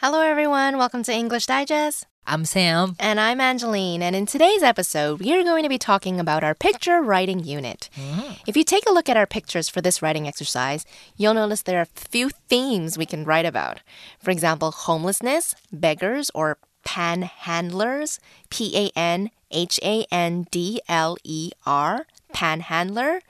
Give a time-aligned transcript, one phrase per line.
[0.00, 0.76] Hello, everyone.
[0.76, 2.06] Welcome to English Digest.
[2.26, 2.96] I'm Sam.
[3.00, 4.02] And I'm Angeline.
[4.02, 7.88] And in today's episode, we are going to be talking about our picture writing unit.
[7.96, 8.32] Mm-hmm.
[8.46, 10.84] If you take a look at our pictures for this writing exercise,
[11.16, 13.80] you'll notice there are a few themes we can write about.
[14.22, 18.18] For example, homelessness, beggars, or panhandlers,
[18.50, 23.20] P A N H A N D L E R, panhandler,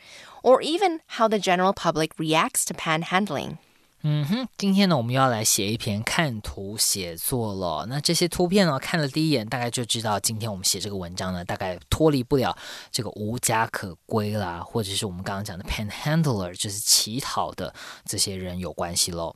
[0.43, 3.59] or even how the general public reacts to panhandling.
[4.03, 7.87] 嗯哼，今天呢，我们要来写一篇看图写作了。
[7.87, 12.57] 那这些图片呢，看了第一眼，大概就知道今天我们写这个文章呢，大概脱离不了
[12.93, 19.35] 这个无家可归啦，或者是我们刚刚讲的 panhandler，就是乞讨的这些人有关系喽。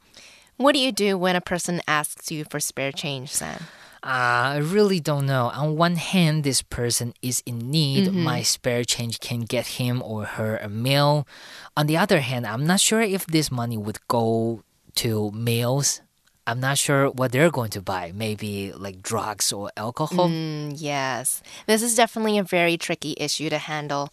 [0.56, 3.56] What do you do when a person asks you for spare change, Sam?
[4.02, 5.50] I really don't know.
[5.52, 8.08] On one hand, this person is in need.
[8.08, 8.22] Mm-hmm.
[8.22, 11.26] My spare change can get him or her a meal.
[11.76, 14.62] On the other hand, I'm not sure if this money would go
[14.96, 16.00] to meals.
[16.46, 18.12] I'm not sure what they're going to buy.
[18.14, 20.30] Maybe like drugs or alcohol.
[20.30, 21.42] Mm, yes.
[21.66, 24.12] This is definitely a very tricky issue to handle.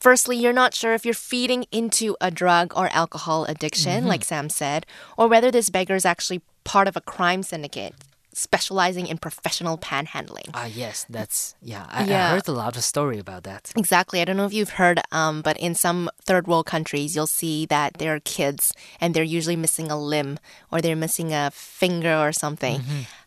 [0.00, 4.48] Firstly, you're not sure if you're feeding into a drug or alcohol addiction, like Sam
[4.48, 7.94] said, or whether this beggar is actually part of a crime syndicate
[8.36, 10.50] specializing in professional panhandling.
[10.52, 11.86] Ah, yes, that's yeah.
[11.88, 12.26] I, Yeah.
[12.26, 13.72] I heard a lot of story about that.
[13.76, 14.20] Exactly.
[14.20, 17.66] I don't know if you've heard, um, but in some third world countries, you'll see
[17.66, 20.38] that there are kids and they're usually missing a limb
[20.70, 22.82] or they're missing a finger or something.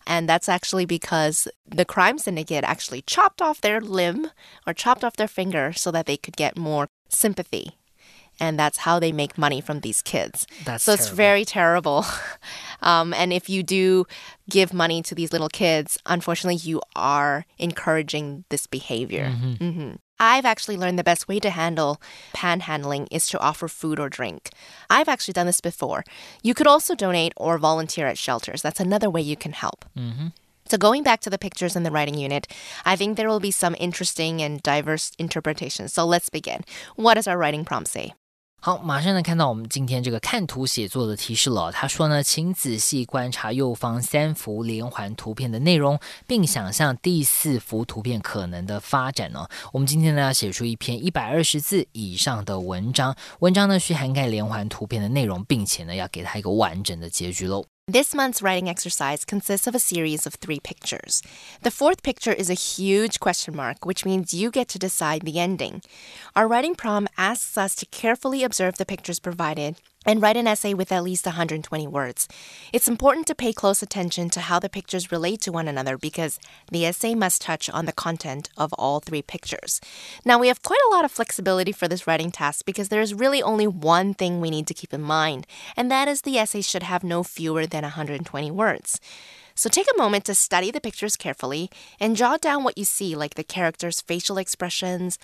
[0.06, 4.30] And that's actually because the crime syndicate actually chopped off their limb
[4.66, 7.79] or chopped off their finger so that they could get more sympathy.
[8.40, 10.48] And that's how they make money from these kids.
[10.66, 11.16] That's so it's terrible.
[11.18, 12.06] very terrible.
[12.82, 14.06] Um, and if you do
[14.50, 19.34] give money to these little kids, unfortunately, you are encouraging this behavior.
[19.60, 19.98] Mhm.
[20.17, 22.02] I've actually learned the best way to handle
[22.34, 24.52] panhandling is to offer food or drink.
[24.90, 26.06] I've actually done this before.
[26.42, 28.62] You could also donate or volunteer at shelters.
[28.62, 29.84] That's another way you can help.
[30.70, 32.48] So, going back to the pictures in the writing unit,
[32.86, 35.94] I think there will be some interesting and diverse interpretations.
[35.94, 36.64] So, let's begin.
[36.95, 38.14] What does our writing prompt say?
[38.61, 41.71] 好，马上呢看到我们今天这个看图写作的提示了。
[41.71, 45.97] 他说呢，请仔细观察右方三幅连环图片的内容，
[46.27, 49.47] 并想象第四幅图片可能的发展呢。
[49.71, 57.64] 我们今天呢要写出一篇一百二十字以上的文章，文章呢需涵盖连环图片的内容，并且呢要给它一个完整的结局喽。
[57.89, 61.23] This month's writing exercise consists of a series of three pictures.
[61.64, 65.39] The fourth picture is a huge question mark, which means you get to decide the
[65.39, 65.82] ending.
[66.36, 69.77] Our writing prompt asks us to carefully observe the pictures provided
[70.09, 72.27] and write an essay with at least 120 words.
[72.73, 76.39] It's important to pay close attention to how the pictures relate to one another because
[76.71, 79.80] the essay must touch on the content of all three pictures.
[80.25, 83.43] Now, we have quite a lot of flexibility for this writing task because there's really
[83.43, 85.45] only one thing we need to keep in mind,
[85.77, 88.99] and that is the essay should have no fewer than 120 words.
[89.53, 93.14] So take a moment to study the pictures carefully and jot down what you see,
[93.14, 95.20] like the characters' facial expressions,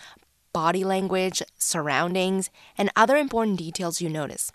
[0.55, 4.53] body language, surroundings, and other important details you notice.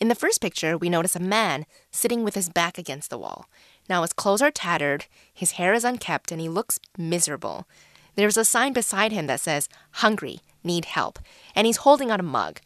[0.00, 3.50] In the first picture, we notice a man sitting with his back against the wall.
[3.86, 7.68] Now, his clothes are tattered, his hair is unkempt, and he looks miserable.
[8.16, 11.18] There's a sign beside him that says, Hungry, need help,
[11.54, 12.60] and he's holding out a mug.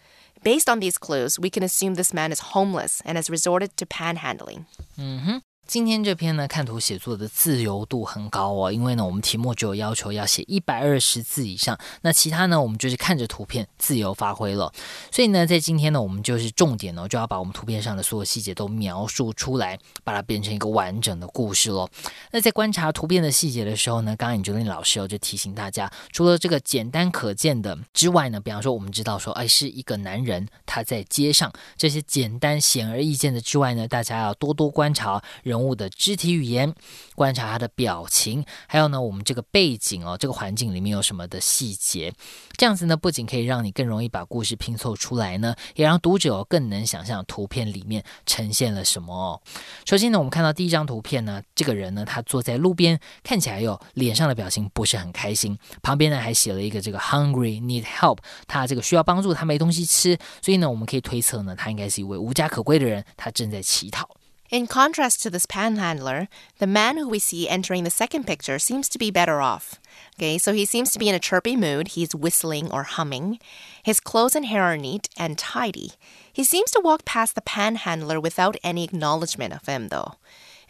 [0.45, 3.87] Based on these clues, we can assume this man is homeless and has resorted to
[3.87, 4.67] panhandling.
[4.99, 5.39] Mm-hmm.
[5.67, 14.71] 今天这篇呢，看图写作的自由度很高哦，因为呢，我们题目只有要求要写一百二十字以上，那其他呢，我们就是看着图片自由发挥了。
[15.11, 21.89] 所以呢，在今天呢，我们就是重点呢，就要把我们图片上的所有细节都描述出来，把它变成一个完整的故事喽。
[22.31, 36.75] 那在观察图片的细节的时候呢，刚刚 Angeline 老师哦就提醒大家，除了这个简单可见的之外呢，比方说我们知道说，哎，是一个男人他在街上，这些简单显而易见的之外呢，大家要多多观察人人物的肢体语言，
[37.15, 42.13] 观察他的表情，还有呢，我们这个背景哦，这个环境里面有什么的细节，
[42.57, 49.41] 这样子呢，不仅可以让你更容易把故事拼凑出来呢，也让读者更能想象图片里面呈现了什么哦。
[49.87, 58.19] 首先呢，我们看到第一张图片呢，这个人呢，他坐在路边，看起来哟脸上的表情不是很开心，旁边呢还写了一个这个 hungry need help，
[58.49, 64.09] 他这个需要帮助，他没东西吃，所以呢，我们可以推测呢，他应该是一位无家可归的人，他正在乞讨。
[64.55, 66.29] In contrast to this panhandler,
[66.61, 69.81] the man who we see entering the second picture seems to be better off.
[70.15, 71.89] Okay, so he seems to be in a chirpy mood.
[71.89, 73.41] He's whistling or humming.
[73.83, 75.95] His clothes and hair are neat and tidy.
[76.33, 80.15] He seems to walk past the panhandler without any acknowledgement of him, though.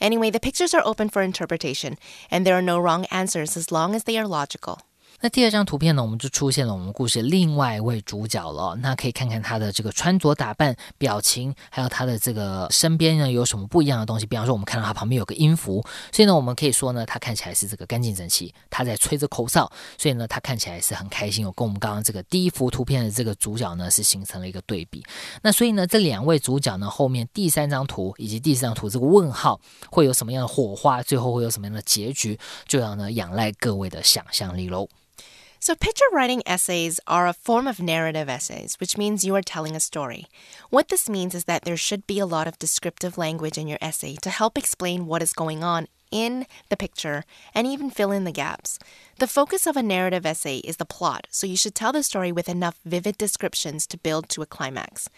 [0.00, 1.98] Anyway, the pictures are open for interpretation,
[2.30, 4.80] and there are no wrong answers as long as they are logical.
[5.24, 8.76] 那第二张图片呢，我们就出现了我们故事另外一位主角了。
[8.82, 14.26] 那可以看看他的这个穿着打扮、表情，还有他的这个身边呢有什么不一样的东西。
[14.26, 15.82] 比方说，我们看到他旁边有个音符，
[16.12, 21.42] 所以呢，我们可以说呢，他看起来是这个干净整齐，他在吹着口哨，所以呢，他看起来是很开心。
[21.42, 25.02] 有跟我们刚刚这个第一幅图片的这个主角呢，是形成了一个对比。
[25.40, 29.58] 那所以呢，这两位主角呢，后面第三张图以及第四张图这个问号
[29.90, 31.02] 会有什么样的火花？
[31.02, 32.38] 最后会有什么样的结局？
[32.68, 34.86] 就要呢仰赖各位的想象力喽。
[35.64, 39.80] So, picture writing essays are a form of narrative essays, which means you are telling a
[39.80, 40.26] story.
[40.68, 43.78] What this means is that there should be a lot of descriptive language in your
[43.80, 47.24] essay to help explain what is going on in the picture
[47.54, 48.78] and even fill in the gaps.
[49.18, 52.30] The focus of a narrative essay is the plot, so you should tell the story
[52.30, 55.08] with enough vivid descriptions to build to a climax.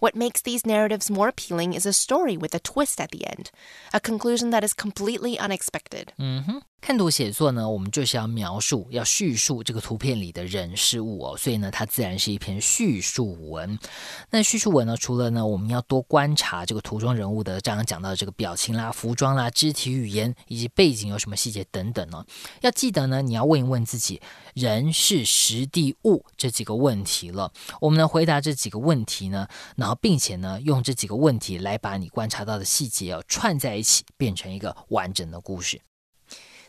[0.00, 3.52] What makes these narratives more appealing is a story with a twist at the end,
[3.94, 6.12] a conclusion that is completely unexpected.
[6.18, 13.78] 嗯哼，看图写作呢，我们就是要描述、要叙述这个图片里的人事物哦，所以呢，它自然是一篇叙述文。
[14.30, 22.26] 那叙述文呢，除了呢，我们要多观察这个图中人物的，刚刚讲到的这个表情啦、服装啦、肢体语言以及背景有什么细节等等呢，
[22.62, 24.20] 要记得呢，你要问一问自己
[24.52, 27.52] 人、是、时、地、物这几个问题了。
[27.80, 29.46] 我们呢，回答这几个问题呢，
[29.76, 35.80] 然后并且呢，用这几个问题来把你观察到的细节哦串在一起，变成一个完整的故事。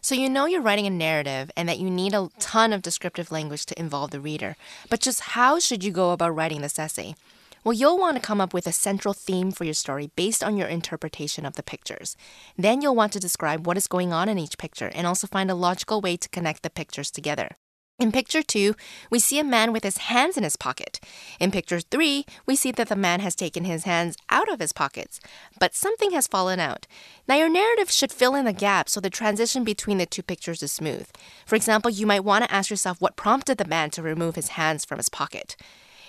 [0.03, 3.31] So you know you're writing a narrative and that you need a ton of descriptive
[3.31, 4.57] language to involve the reader.
[4.89, 7.15] But just how should you go about writing this essay?
[7.63, 10.57] Well, you'll want to come up with a central theme for your story based on
[10.57, 12.17] your interpretation of the pictures.
[12.57, 15.49] Then you'll want to describe what is going on in each picture and also find
[15.49, 17.55] a logical way to connect the pictures together.
[17.99, 18.73] In picture two,
[19.11, 20.99] we see a man with his hands in his pocket.
[21.39, 24.73] In picture three, we see that the man has taken his hands out of his
[24.73, 25.19] pockets,
[25.59, 26.87] but something has fallen out.
[27.27, 30.63] Now, your narrative should fill in the gap so the transition between the two pictures
[30.63, 31.07] is smooth.
[31.45, 34.49] For example, you might want to ask yourself what prompted the man to remove his
[34.49, 35.55] hands from his pocket.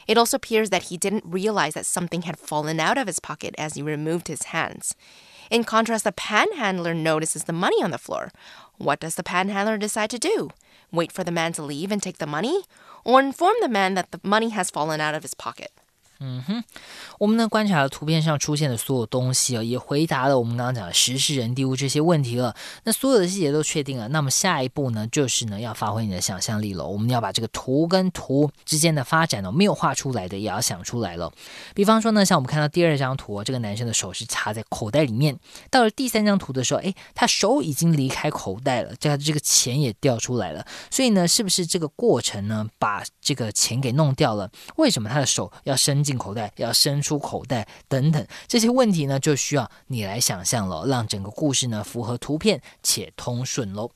[0.08, 3.54] It also appears that he didn't realize that something had fallen out of his pocket
[3.58, 4.94] as he removed his hands.
[5.50, 8.30] In contrast, the panhandler notices the money on the floor.
[8.78, 10.50] What does the panhandler decide to do?
[10.94, 12.62] Wait for the man to leave and take the money?
[13.04, 15.72] Or inform the man that the money has fallen out of his pocket?
[16.26, 16.64] 嗯哼，
[17.18, 22.56] 我们呢观察了图片上出现的所有东西哦，也回答了我们刚刚讲的时事人地物这些问题了。
[22.84, 26.86] 那所有的细节都确定了，那么下一步呢，就是呢要发挥你的想象力了。
[26.86, 31.30] 我们要把这个图跟图之间的发展呢，没有画出来的也要想出来了。
[31.74, 35.38] 比方说呢，像我们看到第二张图，这个男生的手是插在口袋里面。
[35.70, 40.64] 到了第三张图的时候，哎，他手已经离开口袋了，这这个钱也掉出来了。
[40.90, 44.50] 所以呢，是不是这个过程呢，把这个钱给弄掉了？
[44.76, 46.04] 为什么他的手要伸？
[46.04, 53.91] 进口袋，要伸出口袋，等等这些问题呢，就需要你来想象了，让整个故事呢符合图片且通顺喽。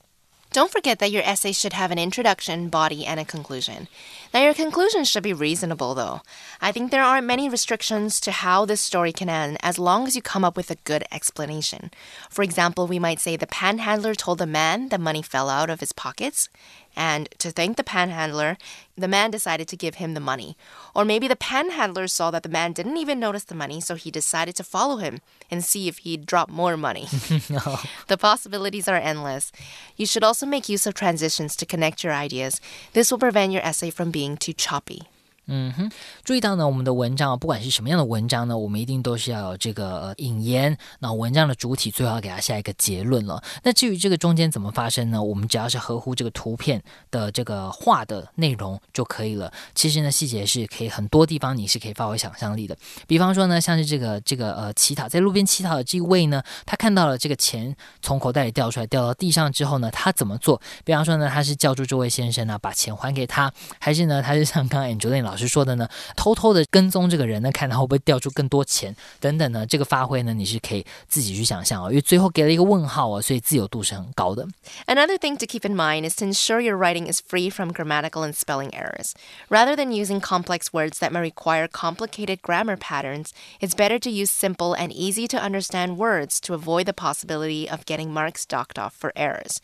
[0.52, 3.88] Don't forget that your essay should have an introduction, body, and a conclusion.
[4.32, 6.20] Now, your conclusion should be reasonable, though.
[6.60, 10.14] I think there aren't many restrictions to how this story can end as long as
[10.14, 11.90] you come up with a good explanation.
[12.30, 15.80] For example, we might say the panhandler told the man the money fell out of
[15.80, 16.48] his pockets,
[16.95, 18.57] and to thank the panhandler,
[18.97, 20.57] the man decided to give him the money.
[20.95, 24.11] Or maybe the panhandler saw that the man didn't even notice the money, so he
[24.11, 25.19] decided to follow him
[25.49, 27.07] and see if he'd drop more money.
[27.49, 27.79] no.
[28.07, 29.51] The possibilities are endless.
[29.95, 32.59] You should also make use of transitions to connect your ideas.
[32.93, 35.03] This will prevent your essay from being too choppy.
[35.51, 35.91] 嗯哼，
[36.23, 43.43] 注意到呢，我们的文章不管是什么样的文章呢，我们一定都是要有这个引言，那文章的主体最好给它下一个结论了。
[43.63, 45.21] 那至于这个中间怎么发生呢？
[45.21, 49.51] 我们只要是合乎这个图片的这个画的内容就可以了。
[49.73, 52.77] 其实呢，细节是可以很多地方你是可以发挥想象力的。
[53.07, 60.61] 比方说呢，像是这个这个呃乞讨在路边乞讨的这位呢，他看到了这个钱从口袋里掉出来，掉到地上之后呢，他怎么做？
[60.83, 69.66] 比方说呢，他是叫住这位先生呢，把钱还给他，还是呢，他是像刚刚 Angelina 老师 说的呢，偷偷的跟踪这个人呢，看他会不会掉出更多钱等等呢？
[69.66, 74.46] 这个发挥呢，你是可以自己去想象哦，因为最后给了一个问号哦，所以自由度是很高的。
[74.86, 78.34] Another thing to keep in mind is to ensure your writing is free from grammatical and
[78.34, 79.12] spelling errors.
[79.48, 84.30] Rather than using complex words that may require complicated grammar patterns, it's better to use
[84.30, 88.94] simple and easy to understand words to avoid the possibility of getting marks docked off
[88.94, 89.60] for errors.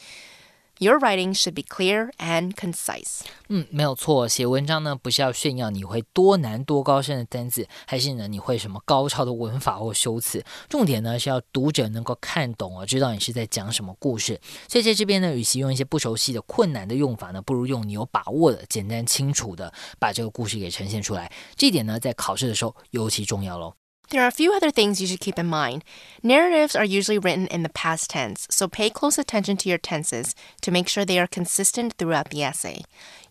[0.80, 3.22] Your writing should be clear and concise.
[3.48, 4.28] 嗯，没有错。
[4.28, 10.44] 写文章呢，不是要炫耀你会多难多高深的单字，还是呢你会什么高超的文法或修辞？
[10.68, 14.38] 重点呢是要读者能够看懂啊，知道你是在讲什么故事。
[14.68, 21.32] 所以在这边呢，与其用一些不熟悉的困难的用法呢，不如用你有把握的、简单清楚的把这个故事给呈现出来。
[21.56, 23.74] 这点呢，在考试的时候尤其重要喽。
[24.12, 25.84] There are a few other things you should keep in mind.
[26.22, 30.36] Narratives are usually written in the past tense, so pay close attention to your tenses
[30.62, 32.84] to make sure they are consistent throughout the essay.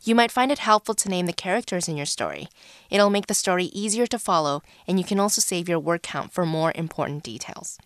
[0.02, 2.48] You might find it helpful to name the characters in your story.
[2.90, 6.32] It'll make the story easier to follow, and you can also save your word count
[6.32, 7.78] for more important details.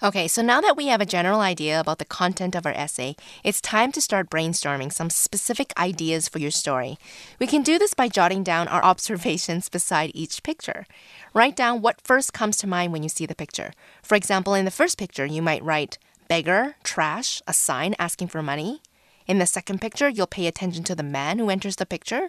[0.00, 3.16] Okay, so now that we have a general idea about the content of our essay,
[3.42, 6.98] it's time to start brainstorming some specific ideas for your story.
[7.40, 10.86] We can do this by jotting down our observations beside each picture.
[11.34, 13.72] Write down what first comes to mind when you see the picture.
[14.00, 18.40] For example, in the first picture, you might write beggar, trash, a sign asking for
[18.40, 18.82] money.
[19.26, 22.28] In the second picture, you'll pay attention to the man who enters the picture.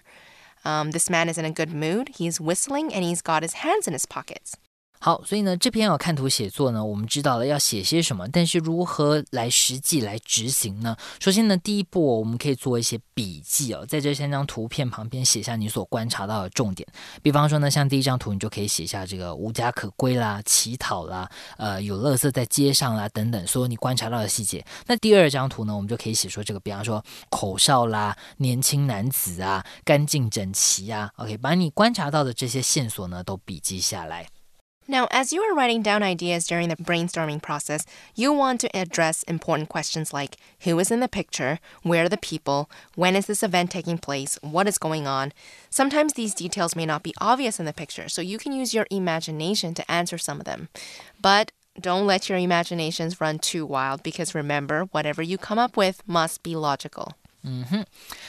[0.65, 2.09] Um, this man is in a good mood.
[2.15, 4.57] He's whistling and he's got his hands in his pockets.
[5.01, 10.93] 好，所以呢，这篇要看图写作呢，我们知道了要写些什么，但是如何来实际来执行呢？
[11.21, 16.85] 首先呢，第一步我们可以做一些笔记哦，在这三张图片旁边写下你所观察到的重点。
[17.23, 24.65] 比方说呢，像第一张图，你就可以写下这个无家可归啦、乞讨啦、呃有垃圾在街上啦等等，所有你观察到的细节。
[24.85, 34.27] 那第二张图呢，我们就可以写说这个，比方说口哨啦、年轻男子啊、干净整齐啊，OK，把你观察到的这些线索呢都笔记下来。
[34.89, 39.69] Now, as you are writing down ideas during the brainstorming process, you want to address important
[39.69, 43.69] questions like who is in the picture, where are the people, when is this event
[43.69, 45.31] taking place, what is going on.
[45.69, 48.87] Sometimes these details may not be obvious in the picture, so you can use your
[48.89, 50.69] imagination to answer some of them.
[51.21, 56.01] But don't let your imaginations run too wild because remember, whatever you come up with
[56.07, 57.13] must be logical.
[57.43, 57.85] 嗯哼，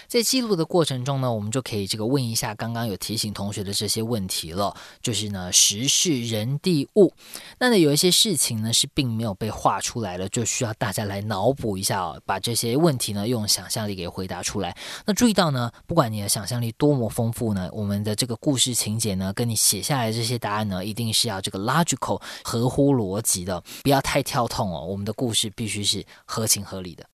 [0.07, 4.75] 在记录的过程中呢，我们就可以这个问一下刚刚有提醒同学的这些问题了。
[5.03, 7.13] 就是呢，时事人地物，
[7.59, 14.77] 那呢有一些事情呢是并没有被画出来的，就需要大家来脑补一下哦，把这些问题呢用想象力给回答出来。
[15.05, 24.85] 那注意到呢，不管你的想象力多么丰富呢，我们的这个故事情节呢，跟你写下来这些答案呢，一定是要这个 logical 合乎逻辑的，不要太跳痛哦。
[24.85, 27.05] 我们的故事必须是合情合理的。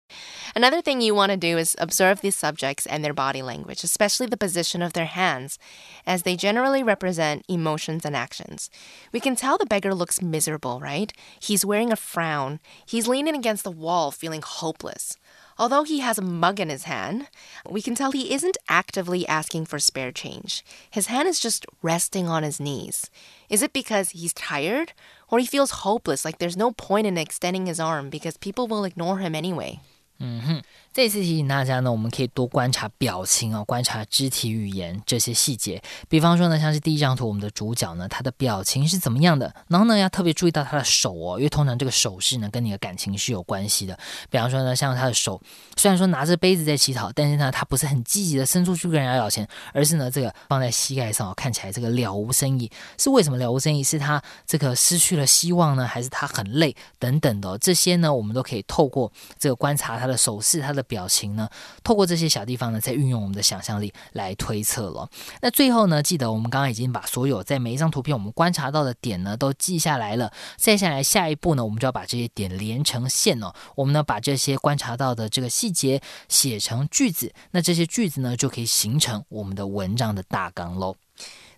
[0.56, 4.26] Another thing you want to do is observe these subjects and their body language, especially
[4.26, 5.58] the position of their hands,
[6.06, 8.70] as they generally represent emotions and actions.
[9.12, 11.12] We can tell the beggar looks miserable, right?
[11.40, 12.60] He's wearing a frown.
[12.86, 15.18] He's leaning against the wall, feeling hopeless.
[15.58, 17.28] Although he has a mug in his hand,
[17.68, 20.64] we can tell he isn't actively asking for spare change.
[20.90, 23.10] His hand is just resting on his knees.
[23.50, 24.94] Is it because he's tired?
[25.28, 28.84] Or he feels hopeless, like there's no point in extending his arm because people will
[28.84, 29.80] ignore him anyway?
[30.18, 30.62] 嗯哼。
[30.92, 35.82] 这次提醒大家呢，我们可以多观察表情啊，观察肢体语言这些细节。
[36.08, 39.54] 比方说呢，像是第一张图，我们的主角呢，他的表情是怎么样的？
[39.68, 43.98] 然后呢，要特别注意到他的手哦，因为通常这个手势呢，跟你的感情是有关系的。
[44.30, 45.38] 比方说呢，像他的手，
[45.76, 52.70] 虽然说拿着杯子在乞讨，但是呢，他不是很积极的伸出去跟人家要钱，而是呢，这个放在膝盖上哦，看起来这个了无生意。
[52.96, 53.84] 是为什么了无生意？
[53.84, 57.58] 是他这个失去了希望呢，还是他很累等等的？
[57.58, 60.86] 这些呢，我们都可以透过这个观察他的手势，他的。
[60.86, 61.50] 表情呢？
[61.82, 65.10] 透过这些小地方呢，再运用我们的想象力来推测了。
[65.42, 70.32] 那最后呢，记得我们刚刚已经把所有在每一张图片我们观察到的点呢都记下来了。
[70.56, 73.52] 再下来，下一步呢，我们就要把这些点连成线哦。
[73.74, 77.34] 我们呢，把这些观察到的这个细节写成句子。
[77.50, 80.94] 那这些句子呢，就可以形成我们的文章的大纲喽。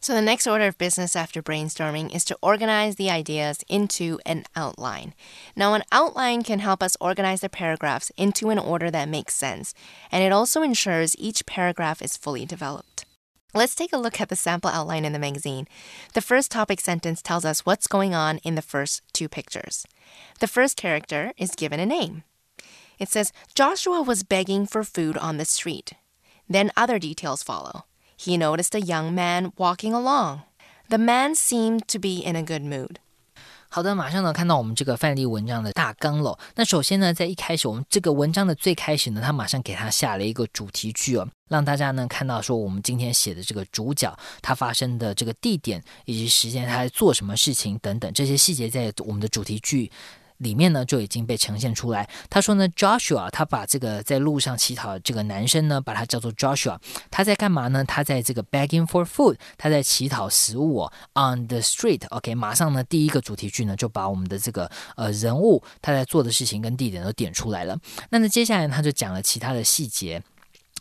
[0.01, 4.45] So, the next order of business after brainstorming is to organize the ideas into an
[4.55, 5.15] outline.
[5.57, 9.75] Now, an outline can help us organize the paragraphs into an order that makes sense,
[10.13, 13.05] and it also ensures each paragraph is fully developed.
[13.55, 15.67] Let's take a look at the sample outline in the magazine.
[16.15, 19.85] The first topic sentence tells us what's going on in the first two pictures.
[20.39, 22.23] The first character is given a name.
[22.99, 25.95] It says Joshua was begging for food on the street.
[26.49, 27.85] Then other details follow
[28.18, 30.42] he noticed a young man walking along.
[30.90, 32.98] The man seemed to be in a good mood.
[33.70, 36.38] 好的，马上呢看到我们这个范例文章的大纲了。
[36.54, 49.92] 那首先呢，在一开始，我们这个文章的最开始呢，他马上给他下了一个主题句哦，让大家呢看到说我们今天写的这个主角他发生的这个地点以及时间，他在做什么事情等等这些细节，在我们的主题句。
[50.39, 52.09] 里面呢就已经被呈现出来。
[52.29, 56.79] 他说呢，Joshua 他把这个在路上乞讨的这个男生呢，把他叫做 Joshua。
[57.11, 57.85] 他在干嘛呢？
[57.85, 60.91] 他在这个 begging for food，他在乞讨食物。
[61.15, 62.07] On the street。
[62.11, 67.79] OK，马上呢第一个主题句呢就把我们的这个呃人物他在做的事情跟地点都点出来了。
[68.11, 70.23] 那呢接下来他就讲了其他的细节。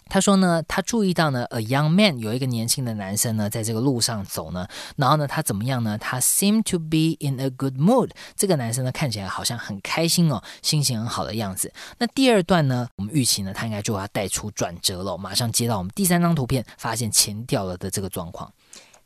[0.08, 5.96] 他说呢，他注意到呢，a young man 有一个年轻的男生呢，在这个路上走呢，然后呢，他怎么样呢？
[5.96, 8.10] 他 seem to be in a good mood。
[8.36, 11.72] 这个男生呢，看起来好像很开心哦，心情很好的样子。
[11.96, 18.52] 那第二段呢，我们预期呢，他应该就要带出转折了，马上接到我们第三张图片，发现钱掉了的这个状况。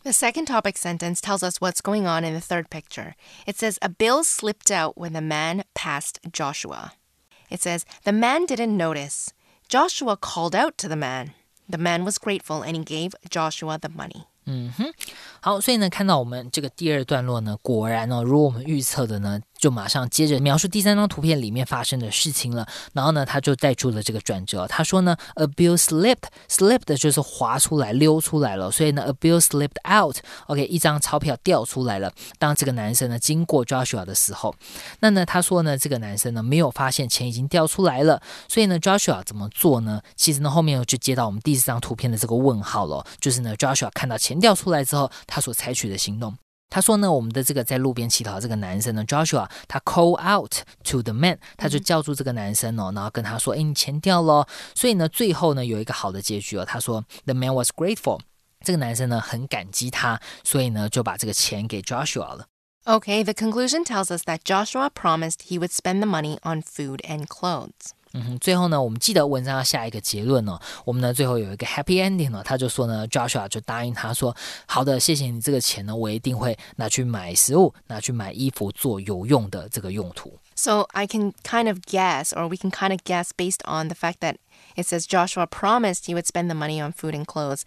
[0.02, 3.14] The second topic sentence tells us what's going on in the third picture.
[3.44, 6.94] It says, A bill slipped out when the man passed Joshua.
[7.48, 9.28] It says, The man didn't notice.
[9.71, 11.33] Joshua called out to the man.
[11.69, 14.25] The man was grateful and he gave Joshua the money.
[14.45, 14.91] 嗯哼，
[15.43, 22.67] 好，所以呢，看到我们这个第二段落呢，果然呢，如果我们预测的呢，就马上接着描述第三张图片里面发生的事情了。
[22.93, 24.67] 然后呢，他就带出了这个转折。
[24.67, 28.69] 他说呢，a bill slipped，slipped 就是滑出来、溜出来了。
[28.69, 30.15] 所以呢，a bill slipped out。
[30.45, 32.13] OK，一张钞票掉出来了。
[32.37, 34.53] 当这个男生呢经过 Joshua 的时候，
[34.99, 38.21] 那呢，他说呢，这个男生呢没有发现钱已经掉出来了。
[38.47, 40.03] 所以呢，Joshua 怎么做呢？
[40.15, 46.36] 其实呢，后面就接到我们第四张图片的这个问号了，就是呢，Joshua 看到钱掉出来之后，他所采取的行动。
[46.68, 54.48] 他说呢，我们的这个在路边乞讨这个男生呢，Joshua，他 call out to the man，他就叫住这个男生哦，然后跟他说，哎，你钱掉了。
[54.74, 56.64] 所以呢，最后呢有一个好的结局哦。
[56.64, 58.18] 他说，the man was grateful，
[58.64, 62.46] 这个男生呢很感激他，所以呢就把这个钱给 Joshua 了。
[62.84, 67.26] Okay, the conclusion tells us that Joshua promised he would spend the money on food and
[67.26, 67.92] clothes.
[68.12, 70.58] 嗯哼，最后呢，我们记得文章要下一个结论哦。
[70.84, 74.34] 我们呢最后有一个 happy ending 呢，他就说呢，Joshua 就答应他说，
[74.66, 80.38] 好的，谢谢你这个钱呢，我一定会拿去买食物，拿去买衣服，做有用的这个用途。
[80.54, 84.20] So I can kind of guess, or we can kind of guess based on the fact
[84.20, 84.36] that
[84.74, 87.62] it says Joshua promised he would spend the money on food and clothes.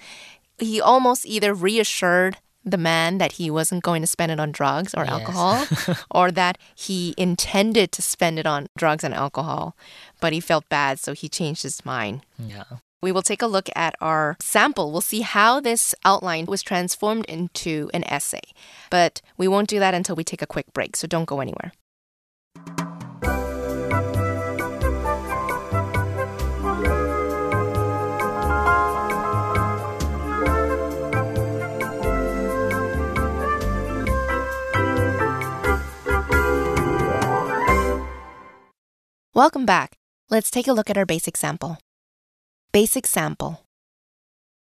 [0.57, 4.94] He almost either reassured the man that he wasn't going to spend it on drugs
[4.94, 5.12] or Yes.
[5.12, 5.66] alcohol,
[6.10, 9.76] or that he intended to spend it on drugs and alcohol,
[10.20, 12.22] but he felt bad, so he changed his mind.
[12.38, 12.64] Yeah.
[13.02, 14.90] We will take a look at our sample.
[14.90, 18.40] We'll see how this outline was transformed into an essay.
[18.88, 21.72] But we won't do that until we take a quick break, so don't go anywhere.
[39.36, 39.98] Welcome back.
[40.30, 41.78] Let's take a look at our basic sample.
[42.70, 43.64] Basic sample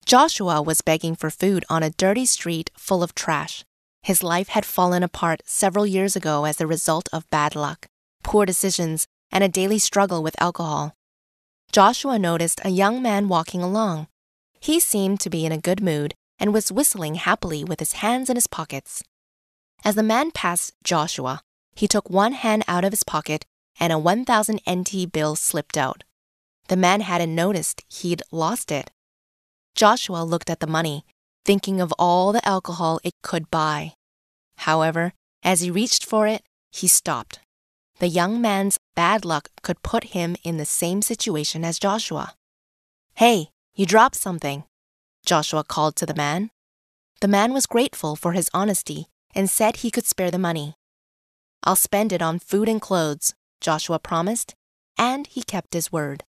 [0.05, 3.65] Joshua was begging for food on a dirty street full of trash.
[4.03, 7.87] His life had fallen apart several years ago as a result of bad luck,
[8.23, 10.95] poor decisions, and a daily struggle with alcohol.
[11.73, 14.07] Joshua noticed a young man walking along.
[14.61, 18.29] He seemed to be in a good mood and was whistling happily with his hands
[18.29, 19.03] in his pockets.
[19.83, 21.41] As the man passed Joshua,
[21.75, 23.45] he took one hand out of his pocket
[23.79, 26.03] and a 1000 NT bill slipped out.
[26.67, 28.91] The man hadn't noticed he'd lost it.
[29.75, 31.05] Joshua looked at the money,
[31.45, 33.93] thinking of all the alcohol it could buy.
[34.57, 37.39] However, as he reached for it, he stopped.
[37.99, 42.33] The young man's bad luck could put him in the same situation as Joshua.
[43.15, 44.63] Hey, you dropped something,
[45.25, 46.49] Joshua called to the man.
[47.21, 50.75] The man was grateful for his honesty and said he could spare the money.
[51.63, 54.53] I'll spend it on food and clothes, Joshua promised,
[54.97, 56.23] and he kept his word.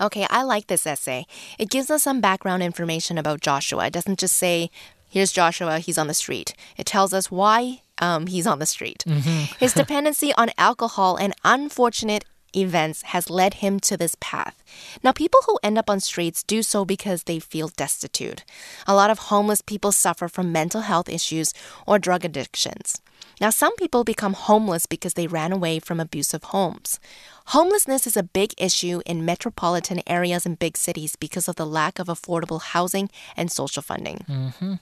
[0.00, 1.26] Okay, I like this essay.
[1.58, 3.86] It gives us some background information about Joshua.
[3.86, 4.70] It doesn't just say,
[5.08, 6.54] here's Joshua, he's on the street.
[6.78, 9.04] It tells us why um, he's on the street.
[9.58, 12.24] His dependency on alcohol and unfortunate
[12.56, 14.62] events has led him to this path.
[15.04, 18.44] Now, people who end up on streets do so because they feel destitute.
[18.86, 21.52] A lot of homeless people suffer from mental health issues
[21.86, 23.00] or drug addictions.
[23.40, 27.00] Now, some people become homeless because they ran away from abusive homes.
[27.46, 31.98] Homelessness is a big issue in metropolitan areas and big cities because of the lack
[31.98, 34.24] of affordable housing and social funding.
[34.28, 34.74] Mm-hmm.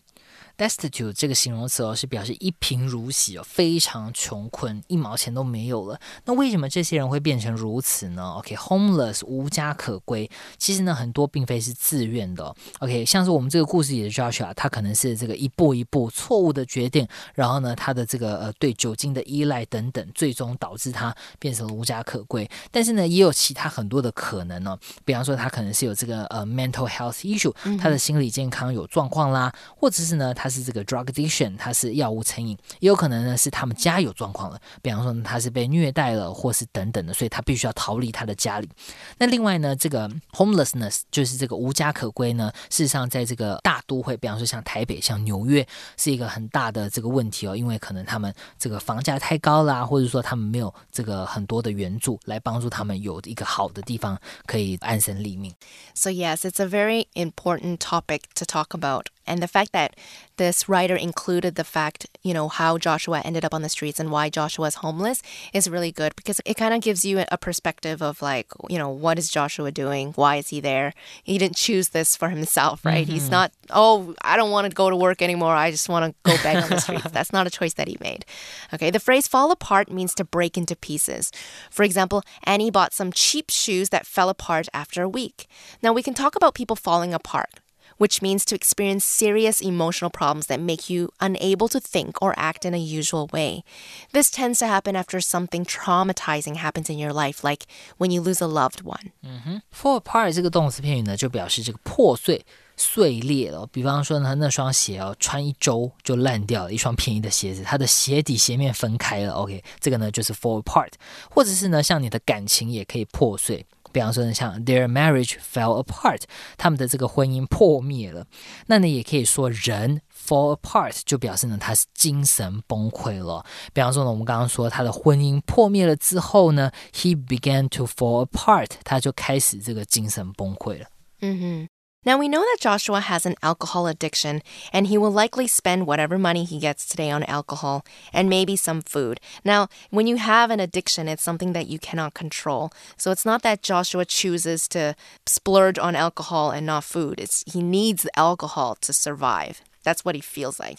[0.59, 5.99] Destitute 这个形容词哦，是表示一贫如洗哦，非常穷困，一毛钱都没有了。
[6.25, 12.57] 那为什么这些人会变成如此呢？OK，homeless、无家可归，其实呢，很多并非是自愿的哦。
[12.81, 22.51] OK，像是我们这个故事里的 Joshua，他可能是这个一步一步错误的决定，然后呢，他的这个呃对酒精的依赖等等，最终导致他变成了无家可归。
[22.73, 38.70] 但是呢，也有其他很多的可能呢、比方说他可能是有这个呃 mental health issue，他的心理健康有状况啦，或者是呢他是这个 drug addiction，他是药物成瘾，也有可能呢是他们家有状况了，比方说呢他是被虐待了，或是等等的，所以他必须要逃离他的家里。
[39.18, 45.66] 那另外呢，这个 homelessness 就是这个无家可归呢，事实上在这个大都会，比方说像台北、像纽约，
[45.98, 55.54] 是一个很大的这个问题哦，因为可能他们这个房价太高啦，或者说他们没有这个很多的援助来帮助他们有一个好的地方可以安身立命。
[55.96, 59.08] So, yes, it's a very important topic to talk about.
[59.29, 59.95] And the fact that
[60.39, 64.11] this writer included the fact, you know, how Joshua ended up on the streets and
[64.11, 68.01] why Joshua is homeless is really good because it kind of gives you a perspective
[68.03, 70.13] of like, you know, what is Joshua doing?
[70.15, 70.95] Why is he there?
[71.23, 73.05] He didn't choose this for himself, right?
[73.05, 73.13] Mm-hmm.
[73.13, 75.55] He's not, oh, I don't want to go to work anymore.
[75.55, 77.11] I just want to go beg on the streets.
[77.13, 78.25] That's not a choice that he made.
[78.73, 81.31] Okay, the phrase fall apart means to break into pieces.
[81.71, 85.47] For example, Annie bought some cheap shoes that fell apart after a week.
[85.83, 87.61] Now, we can talk about people falling apart
[87.98, 92.66] which means to experience serious emotional problems that make you unable to think or act
[92.66, 93.64] in a usual way.
[94.12, 97.66] This tends to happen after something traumatizing happens in your life, like
[97.98, 99.12] when you lose a loved one.
[99.24, 99.58] Mm-hmm.
[99.72, 102.46] Fall apart 这个动词片语呢，就表示这个破碎。
[102.76, 110.90] 碎裂了，比方说呢，那双鞋哦，穿一周就烂掉了，一双便宜的鞋子，它的鞋底鞋面分开了，OK，这个呢就是 fall apart，
[111.30, 113.64] 或者是呢，像你的感情也可以破碎。
[113.93, 116.23] 比方说呢，像 their marriage fell apart，
[116.57, 118.27] 他们的这个婚姻破灭了。
[118.67, 123.45] 那呢，也可以说人 fall apart，就表示呢他是精神崩溃了。
[123.73, 130.87] 比方说呢，我们刚刚说他的婚姻破灭了之后呢，he began to fall apart，他就开始这个精神崩溃了。
[131.21, 131.69] 嗯哼。
[132.05, 134.41] Now we know that Joshua has an alcohol addiction,
[134.73, 138.83] and he will likely spend whatever money he gets today on alcohol and maybe some
[138.83, 139.19] food.
[139.45, 142.71] Now, when you have an addiction, it's something that you cannot control.
[142.97, 144.95] So it's not that Joshua chooses to
[145.27, 147.19] splurge on alcohol and not food.
[147.19, 149.61] It's he needs the alcohol to survive.
[149.83, 150.79] That's what he feels like.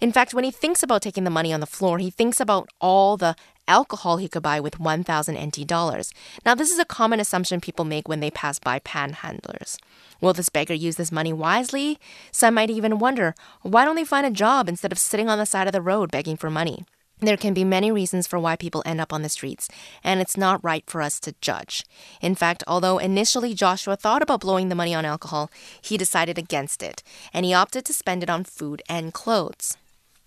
[0.00, 2.68] In fact, when he thinks about taking the money on the floor, he thinks about
[2.80, 3.34] all the
[3.70, 6.12] alcohol he could buy with 1,000 NT dollars.
[6.44, 9.78] Now, this is a common assumption people make when they pass by panhandlers.
[10.20, 11.98] Will this beggar use this money wisely?
[12.32, 15.46] Some might even wonder why don't they find a job instead of sitting on the
[15.46, 16.84] side of the road begging for money?
[17.20, 19.68] There can be many reasons for why people end up on the streets,
[20.02, 21.84] and it's not right for us to judge.
[22.22, 25.50] In fact, although initially Joshua thought about blowing the money on alcohol,
[25.82, 27.02] he decided against it,
[27.34, 29.76] and he opted to spend it on food and clothes.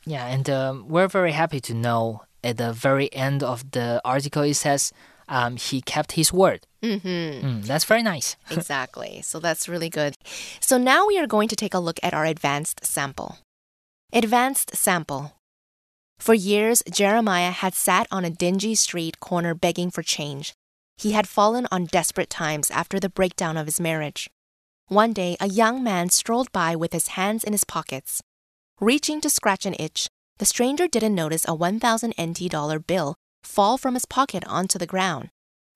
[0.05, 4.43] Yeah, and um, we're very happy to know at the very end of the article
[4.43, 4.91] it says
[5.27, 6.67] um, he kept his word.
[6.81, 7.07] Mm-hmm.
[7.47, 8.35] Mm, that's very nice.
[8.51, 9.21] exactly.
[9.23, 10.15] So that's really good.
[10.59, 13.37] So now we are going to take a look at our advanced sample.
[14.11, 15.33] Advanced sample.
[16.19, 20.53] For years, Jeremiah had sat on a dingy street corner begging for change.
[20.97, 24.29] He had fallen on desperate times after the breakdown of his marriage.
[24.87, 28.21] One day, a young man strolled by with his hands in his pockets.
[28.79, 30.07] Reaching to scratch an itch,
[30.39, 34.87] the stranger didn't notice a 1,000 NT dollar bill fall from his pocket onto the
[34.87, 35.29] ground.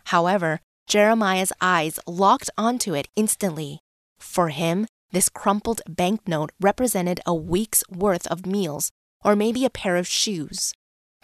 [0.05, 3.79] However, Jeremiah's eyes locked onto it instantly.
[4.19, 8.91] For him, this crumpled banknote represented a week's worth of meals
[9.23, 10.73] or maybe a pair of shoes.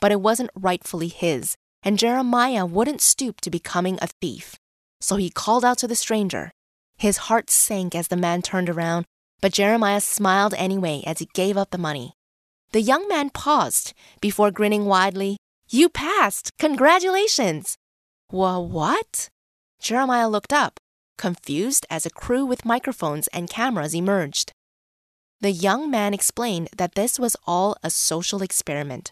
[0.02, 4.56] But it wasn't rightfully his, and Jeremiah wouldn't stoop to becoming a thief.
[5.00, 6.52] So he called out to the stranger.
[6.98, 9.06] His heart sank as the man turned around,
[9.41, 12.13] but Jeremiah smiled anyway as he gave up the money.
[12.73, 15.38] The young man paused before grinning widely.
[15.69, 16.49] You passed!
[16.57, 17.77] Congratulations!
[18.31, 19.29] Wha what?
[19.79, 20.79] Jeremiah looked up,
[21.15, 24.53] confused as a crew with microphones and cameras emerged.
[25.39, 29.12] The young man explained that this was all a social experiment.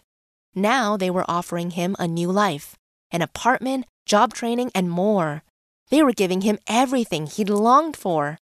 [0.56, 2.74] Now they were offering him a new life,
[3.12, 5.44] an apartment, job training, and more.
[5.88, 8.38] They were giving him everything he'd longed for.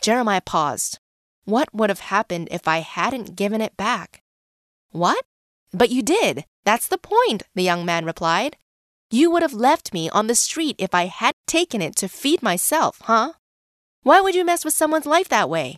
[0.00, 0.98] Jeremiah paused.
[1.44, 4.21] What would have happened if I hadn't given it back?
[4.92, 5.24] What?
[5.72, 6.44] But you did.
[6.64, 8.56] That's the point, the young man replied.
[9.10, 12.42] You would have left me on the street if I had taken it to feed
[12.42, 13.32] myself, huh?
[14.02, 15.76] Why would you mess with someone's life that way?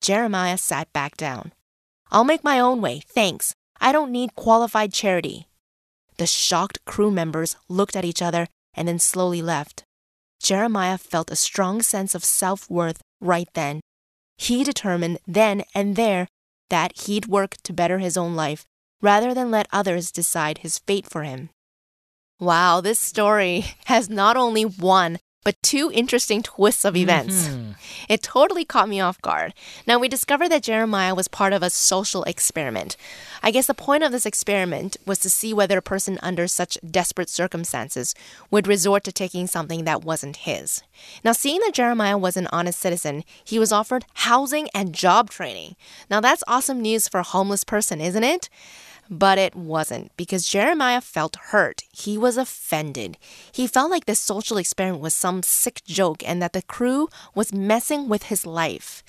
[0.00, 1.52] Jeremiah sat back down.
[2.10, 3.54] I'll make my own way, thanks.
[3.80, 5.46] I don't need qualified charity.
[6.18, 9.84] The shocked crew members looked at each other and then slowly left.
[10.40, 13.80] Jeremiah felt a strong sense of self worth right then.
[14.36, 16.28] He determined then and there
[16.72, 18.64] that he'd work to better his own life
[19.02, 21.50] rather than let others decide his fate for him.
[22.40, 27.48] Wow, this story has not only one, but two interesting twists of events.
[27.48, 27.72] Mm-hmm.
[28.08, 29.54] It totally caught me off guard.
[29.86, 32.96] Now, we discovered that Jeremiah was part of a social experiment.
[33.42, 36.78] I guess the point of this experiment was to see whether a person under such
[36.88, 38.14] desperate circumstances
[38.50, 40.82] would resort to taking something that wasn't his.
[41.24, 45.76] Now, seeing that Jeremiah was an honest citizen, he was offered housing and job training.
[46.08, 48.48] Now, that's awesome news for a homeless person, isn't it?
[49.10, 51.82] But it wasn't because Jeremiah felt hurt.
[51.92, 53.18] He was offended.
[53.52, 57.52] He felt like this social experiment was some sick joke and that the crew was
[57.52, 59.02] messing with his life.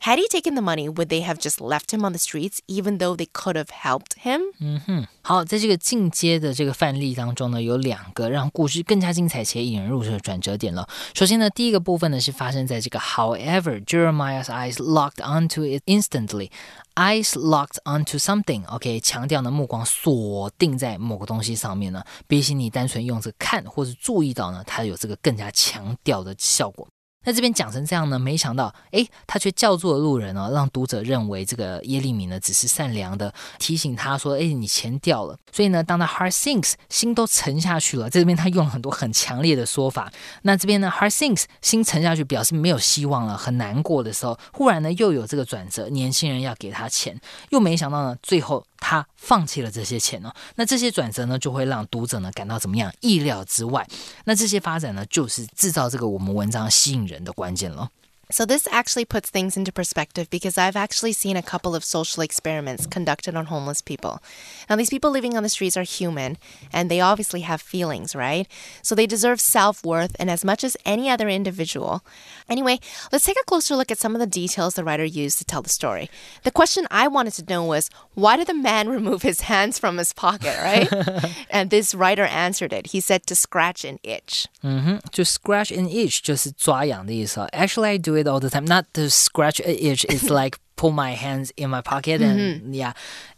[0.00, 2.98] Had he taken the money, would they have just left him on the streets, even
[2.98, 4.42] though they could have helped him?
[4.60, 10.86] 嗯哼，好，在这个进阶的这个范例当中呢，有两个让故事更加精彩且引人入胜的转折点了。
[11.14, 16.50] 首先呢，第一个部分呢是发生在这个 However Jeremiah's eyes locked onto it instantly.
[16.94, 26.86] Eyes locked onto something，OK，、强调呢目光锁定在某个东西上面呢，比起你单纯用这个看或者注意到呢，它有这个更加强调的效果。
[27.23, 35.37] 那这边讲成这样呢，没想到，诶，他却叫做路人哦，让读者认为这个耶利米呢只是善良的提醒他说，诶，你钱掉了。
[35.51, 38.09] 所以呢，当他 heart sinks，心都沉下去了。
[38.09, 40.11] 这边他用了很多很强烈的说法。
[40.43, 50.33] 那这边呢，heart sinks，心沉下去，表示没有希望了，很难过的时候，忽然呢又有这个转折，年轻人要给他钱，又没想到呢，最后他放弃了这些钱呢。
[50.55, 52.91] 那这些转折呢，就会让读者呢感到怎么样？
[53.01, 53.85] 意料之外。
[54.25, 57.91] 那这些发展呢，就是制造这个我们文章吸引人的关键了。
[58.30, 62.84] So, this actually puts things into perspective because I've actually seen a couple of social experiments
[62.84, 64.20] conducted on homeless people.
[64.68, 66.36] Now, these people living on the streets are human
[66.72, 68.48] and they obviously have feelings, right?
[68.82, 72.02] So, they deserve self worth and as much as any other individual.
[72.48, 72.80] Anyway,
[73.12, 75.62] let's take a closer look at some of the details the writer used to tell
[75.62, 76.10] the story.
[76.42, 79.98] The question I wanted to know was why did the man remove his hands from
[79.98, 80.90] his pocket, right?
[81.48, 82.88] and this writer answered it.
[82.88, 84.48] He said to scratch and itch.
[84.64, 87.46] 嗯哼，就 scratch and itch 就是抓痒的意思啊。
[87.52, 88.65] Actually, I do it all the time.
[88.65, 90.05] Not to scratch and itch.
[90.09, 92.73] It's like pull my hands in my pocket and mm-hmm.
[92.73, 92.93] yeah.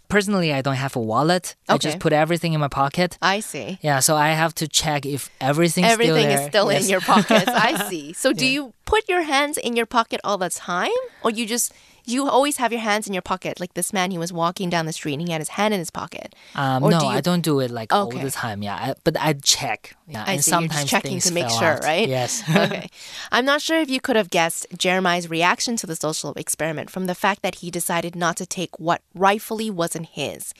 [0.10, 1.56] Personally, I don't have a wallet.
[1.68, 3.18] I just put everything in my pocket.
[3.20, 3.80] I see.
[3.82, 6.84] Yeah, so I have to check if everything's Everything still is still Yes.
[6.84, 7.48] in your pockets.
[7.48, 8.14] I see.
[8.24, 10.92] So do you put your hands in your pocket all the time?
[11.24, 11.74] Or you just
[12.06, 13.60] you always have your hands in your pocket?
[13.60, 15.80] Like this man, he was walking down the street and he had his hand in
[15.80, 16.36] his pocket.
[16.56, 18.62] Um, Or no, do you- I don't do it like all the time.
[18.64, 19.96] Yeah, I, but I check.
[20.08, 20.52] Yeah, I and see.
[20.52, 21.84] You're sometimes just checking to make sure, out.
[21.84, 22.08] right?
[22.08, 22.44] Yes.
[22.50, 22.90] okay.
[23.32, 27.06] I'm not sure if you could have guessed Jeremiah's reaction to the social experiment from
[27.06, 30.54] the fact that he decided not to take what rightfully wasn't his.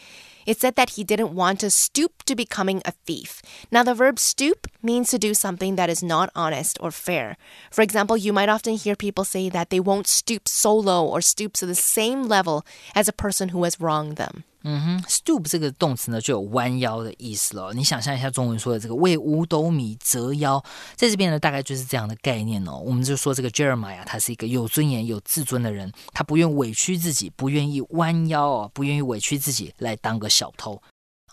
[0.46, 3.42] It said that he didn't want to stoop to becoming a thief.
[3.72, 7.38] Now, the verb stoop means to do something that is not honest or fair.
[7.72, 11.22] For example, you might often hear people say that they won't stoop so low or
[11.22, 14.44] stoop to the same level as a person who has wronged them.
[14.64, 17.74] 嗯哼 stoop 这个动词呢，就有弯腰的意思了。
[17.74, 20.64] 你想象一下中文说的这个为五斗米折腰，
[20.96, 22.78] 在这边呢，大概就是这样的概念哦。
[22.78, 30.82] 我们就说这个 Jeremiah 他是一个有尊严、有自尊的人，他不愿委屈自己，不愿意弯腰哦，不愿意委屈自己来当个小偷。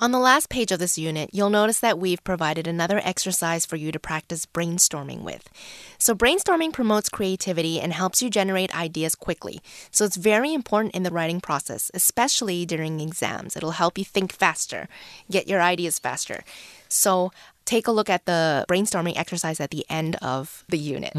[0.03, 3.77] On the last page of this unit, you'll notice that we've provided another exercise for
[3.77, 5.47] you to practice brainstorming with.
[5.99, 9.61] So, brainstorming promotes creativity and helps you generate ideas quickly.
[9.91, 13.57] So, it's very important in the writing process, especially during exams.
[13.57, 14.89] It'll help you think faster,
[15.31, 16.45] get your ideas faster.
[16.89, 17.31] So,
[17.70, 21.12] take a look at the brainstorming exercise at the end of the unit.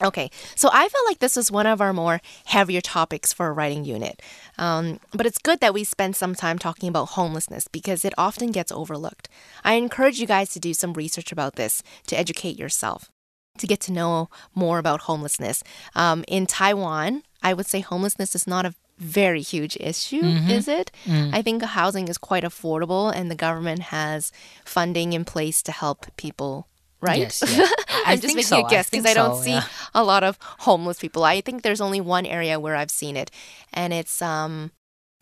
[0.00, 3.52] Okay, so I felt like this was one of our more heavier topics for a
[3.52, 4.22] writing unit.
[4.56, 8.52] Um, but it's good that we spend some time talking about homelessness because it often
[8.52, 9.28] gets overlooked.
[9.64, 13.10] I encourage you guys to do some research about this to educate yourself,
[13.58, 15.64] to get to know more about homelessness.
[15.96, 20.90] Um, in Taiwan, I would say homelessness is not a very huge issue, is it?
[21.08, 24.32] I think housing is quite affordable and the government has
[24.64, 26.66] funding in place to help people,
[27.00, 27.18] right?
[27.20, 27.72] Yes, yes.
[27.88, 28.66] I I'm just think making so.
[28.66, 29.64] a guess because I, don't so, see yeah.
[29.94, 31.24] a lot of homeless people.
[31.24, 33.30] I think there's only one area where I've seen it,
[33.72, 34.70] and it's um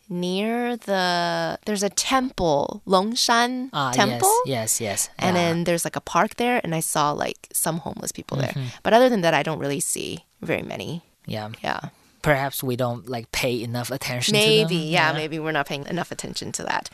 [0.09, 4.33] near the there's a temple, Longshan Ah, Temple.
[4.47, 5.11] Yes, yes, yes.
[5.19, 5.43] And yeah.
[5.43, 8.51] then there's like a park there, and I saw like some homeless people there.
[8.51, 8.69] Mm-hmm.
[8.83, 11.03] But other than that, I don't really see very many.
[11.27, 11.89] yeah, Yeah.
[12.25, 14.89] Perhaps we don't like pay enough attention Maybe, to them.
[14.89, 16.89] yeah, maybe we're not paying enough attention to that.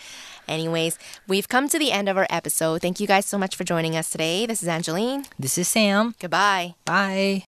[0.48, 2.82] Anyways, we've come to the end of our episode.
[2.82, 4.44] Thank you guys so much for joining us today.
[4.44, 5.26] This is Angeline.
[5.38, 6.16] This is Sam.
[6.18, 6.74] Goodbye.
[6.84, 7.44] Bye.